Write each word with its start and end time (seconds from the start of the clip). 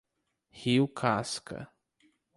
Rio 0.49 0.87
Casca 0.87 1.69